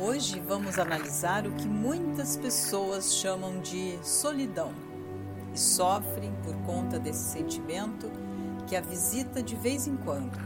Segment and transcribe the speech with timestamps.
[0.00, 4.72] Hoje vamos analisar o que muitas pessoas chamam de solidão
[5.52, 8.08] e sofrem por conta desse sentimento
[8.68, 10.38] que a visita de vez em quando.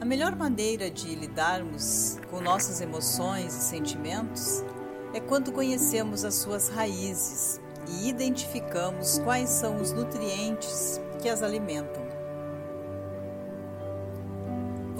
[0.00, 4.64] A melhor maneira de lidarmos com nossas emoções e sentimentos
[5.12, 12.09] é quando conhecemos as suas raízes e identificamos quais são os nutrientes que as alimentam.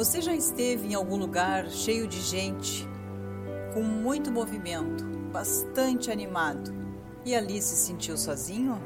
[0.01, 2.89] Você já esteve em algum lugar cheio de gente,
[3.75, 6.73] com muito movimento, bastante animado
[7.23, 8.81] e ali se sentiu sozinho?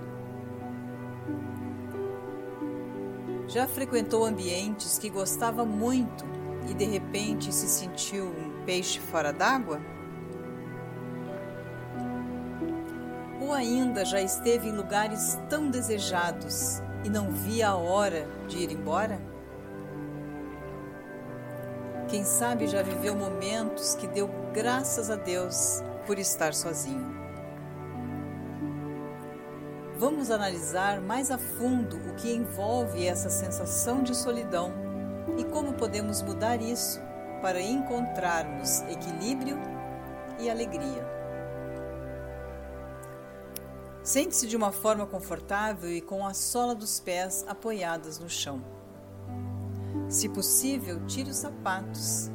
[3.46, 6.24] Já frequentou ambientes que gostava muito
[6.68, 9.80] e de repente se sentiu um peixe fora d'água?
[13.40, 18.72] Ou ainda já esteve em lugares tão desejados e não via a hora de ir
[18.72, 19.33] embora?
[22.14, 27.12] Quem sabe já viveu momentos que deu graças a Deus por estar sozinho.
[29.98, 34.72] Vamos analisar mais a fundo o que envolve essa sensação de solidão
[35.36, 37.00] e como podemos mudar isso
[37.42, 39.58] para encontrarmos equilíbrio
[40.38, 41.04] e alegria.
[44.04, 48.83] Sente-se de uma forma confortável e com a sola dos pés apoiadas no chão.
[50.14, 52.30] Se possível, tire os sapatos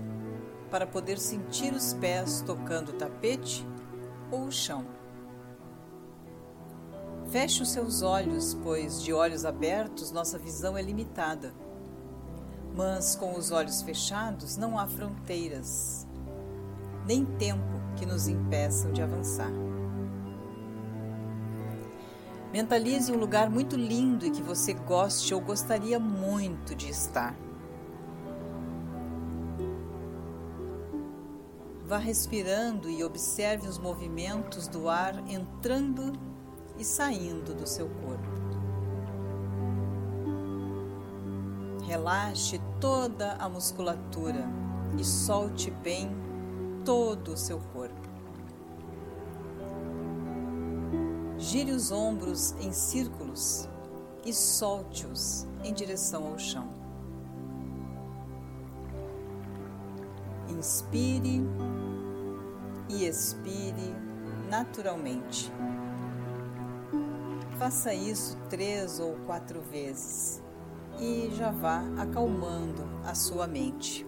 [0.70, 3.66] para poder sentir os pés tocando o tapete
[4.30, 4.86] ou o chão.
[7.30, 11.54] Feche os seus olhos, pois de olhos abertos nossa visão é limitada.
[12.76, 16.06] Mas com os olhos fechados não há fronteiras,
[17.08, 19.54] nem tempo que nos impeçam de avançar.
[22.52, 27.34] Mentalize um lugar muito lindo e que você goste ou gostaria muito de estar.
[31.90, 36.14] Vá respirando e observe os movimentos do ar entrando
[36.78, 38.30] e saindo do seu corpo.
[41.88, 44.48] Relaxe toda a musculatura
[45.00, 46.16] e solte bem
[46.86, 48.08] todo o seu corpo.
[51.40, 53.68] Gire os ombros em círculos
[54.24, 56.70] e solte-os em direção ao chão.
[60.50, 61.42] Inspire
[62.90, 63.96] e expire
[64.50, 65.52] naturalmente.
[67.58, 70.42] Faça isso três ou quatro vezes
[71.00, 74.06] e já vá acalmando a sua mente.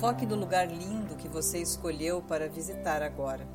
[0.00, 3.46] Foque no lugar lindo que você escolheu para visitar agora.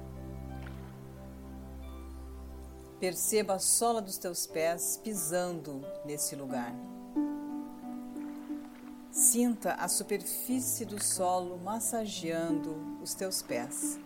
[2.99, 6.73] Perceba a sola dos teus pés pisando nesse lugar.
[9.31, 13.99] Sinta a superfície do solo massageando os teus pés.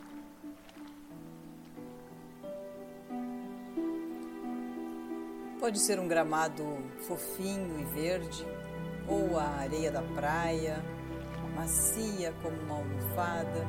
[5.61, 6.65] Pode ser um gramado
[7.07, 8.45] fofinho e verde,
[9.07, 10.83] ou a areia da praia,
[11.55, 13.65] macia como uma almofada.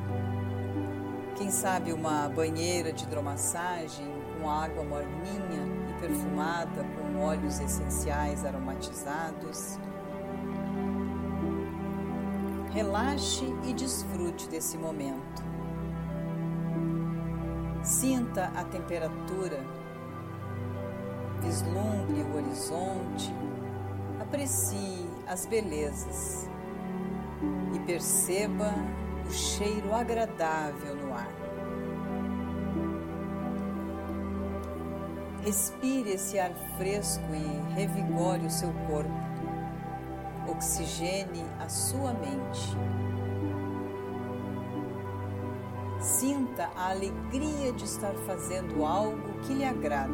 [1.37, 4.05] Quem sabe uma banheira de hidromassagem
[4.41, 9.79] com água morninha e perfumada com óleos essenciais aromatizados.
[12.75, 15.41] Relaxe e desfrute desse momento.
[17.81, 19.63] Sinta a temperatura,
[21.41, 23.33] vislumbre o horizonte,
[24.19, 26.49] aprecie as belezas
[27.73, 28.73] e perceba
[29.25, 31.31] o cheiro agradável no ar.
[35.45, 39.34] Respire esse ar fresco e revigore o seu corpo
[40.55, 42.77] oxigene a sua mente.
[45.99, 50.13] Sinta a alegria de estar fazendo algo que lhe agrada,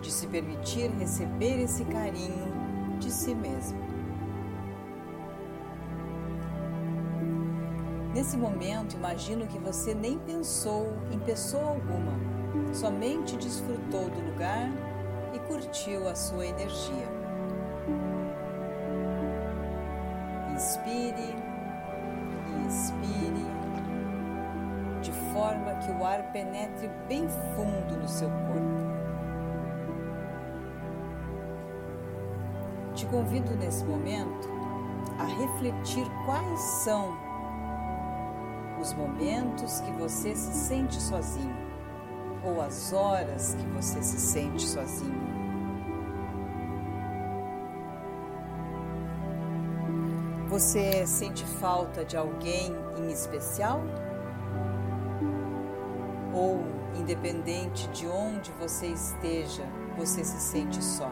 [0.00, 3.78] de se permitir receber esse carinho de si mesmo.
[8.12, 12.12] Nesse momento, imagino que você nem pensou em pessoa alguma,
[12.72, 14.70] somente desfrutou do lugar
[15.34, 17.23] e curtiu a sua energia.
[20.54, 21.34] Inspire
[22.48, 23.46] e expire,
[25.02, 28.94] de forma que o ar penetre bem fundo no seu corpo.
[32.94, 34.48] Te convido nesse momento
[35.18, 37.16] a refletir quais são
[38.80, 41.56] os momentos que você se sente sozinho
[42.44, 45.33] ou as horas que você se sente sozinho.
[50.54, 53.80] Você sente falta de alguém em especial?
[56.32, 56.64] Ou,
[56.94, 59.64] independente de onde você esteja,
[59.98, 61.10] você se sente só?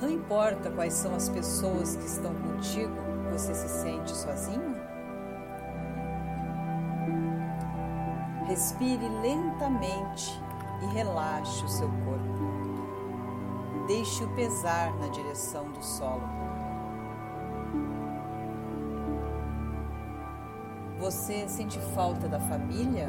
[0.00, 2.96] Não importa quais são as pessoas que estão contigo,
[3.30, 4.80] você se sente sozinho?
[8.46, 10.42] Respire lentamente
[10.80, 12.49] e relaxe o seu corpo.
[13.90, 16.22] Deixe-o pesar na direção do solo.
[21.00, 23.08] Você sente falta da família,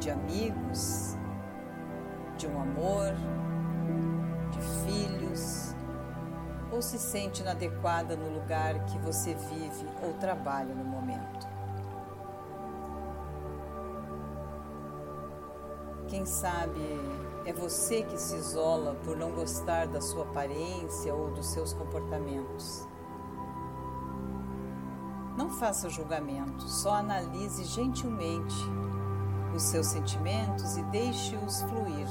[0.00, 1.16] de amigos,
[2.36, 3.14] de um amor,
[4.50, 5.72] de filhos?
[6.72, 11.47] Ou se sente inadequada no lugar que você vive ou trabalha no momento?
[16.08, 16.80] Quem sabe
[17.44, 22.88] é você que se isola por não gostar da sua aparência ou dos seus comportamentos.
[25.36, 28.56] Não faça julgamento, só analise gentilmente
[29.54, 32.08] os seus sentimentos e deixe-os fluir.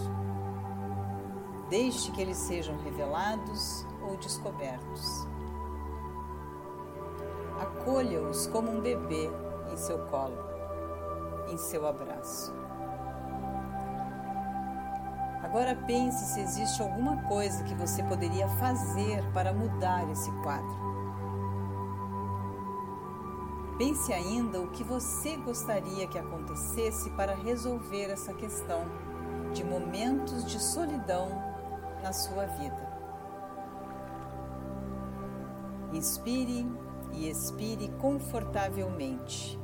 [1.67, 5.27] Deixe que eles sejam revelados ou descobertos.
[7.59, 9.27] Acolha-os como um bebê
[9.71, 10.37] em seu colo,
[11.49, 12.66] em seu abraço.
[15.47, 20.75] Agora pense se existe alguma coisa que você poderia fazer para mudar esse quadro.
[23.77, 28.81] Pense ainda o que você gostaria que acontecesse para resolver essa questão
[29.53, 31.29] de momentos de solidão
[32.03, 32.85] na sua vida.
[35.93, 36.69] Inspire
[37.13, 39.57] e expire confortavelmente.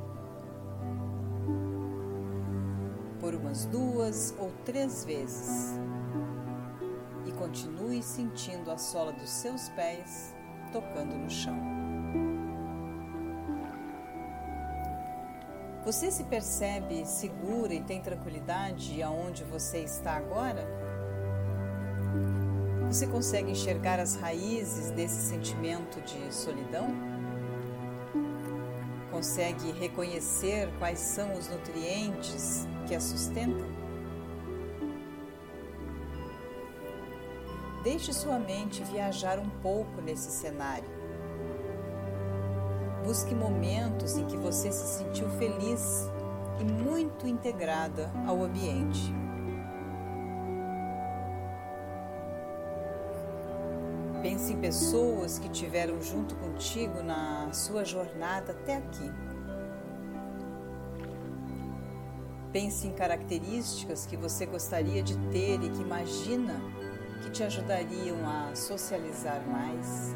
[3.34, 5.76] Por umas duas ou três vezes.
[7.26, 10.32] E continue sentindo a sola dos seus pés
[10.72, 11.58] tocando no chão.
[15.84, 20.64] Você se percebe segura e tem tranquilidade aonde você está agora?
[22.86, 27.13] Você consegue enxergar as raízes desse sentimento de solidão?
[29.24, 33.66] Consegue reconhecer quais são os nutrientes que a sustentam?
[37.82, 40.84] Deixe sua mente viajar um pouco nesse cenário.
[43.02, 46.06] Busque momentos em que você se sentiu feliz
[46.60, 49.23] e muito integrada ao ambiente.
[54.24, 59.12] Pense em pessoas que tiveram junto contigo na sua jornada até aqui.
[62.50, 66.58] Pense em características que você gostaria de ter e que imagina
[67.22, 70.14] que te ajudariam a socializar mais.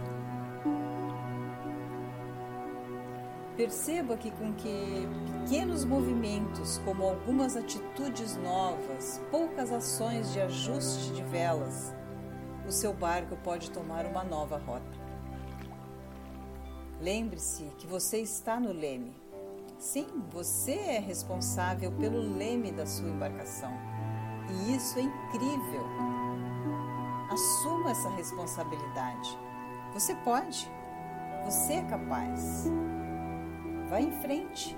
[3.58, 5.06] Perceba que com que
[5.42, 11.97] pequenos movimentos, como algumas atitudes novas, poucas ações de ajuste de velas,
[12.68, 14.98] o seu barco pode tomar uma nova rota.
[17.00, 19.16] Lembre-se que você está no leme.
[19.78, 23.72] Sim, você é responsável pelo leme da sua embarcação.
[24.50, 25.82] E isso é incrível.
[27.30, 29.38] Assuma essa responsabilidade.
[29.94, 30.70] Você pode.
[31.44, 32.66] Você é capaz.
[33.88, 34.76] Vá em frente.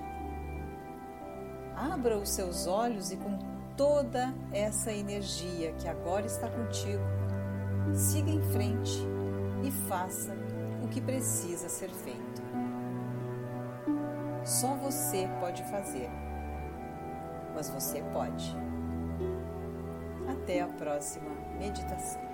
[1.74, 3.36] Abra os seus olhos e com
[3.76, 7.02] toda essa energia que agora está contigo,
[7.94, 9.06] siga em frente
[9.62, 10.34] e faça
[10.82, 12.42] o que precisa ser feito.
[14.44, 16.08] Só você pode fazer,
[17.54, 18.56] mas você pode.
[20.28, 22.29] Até a próxima meditação.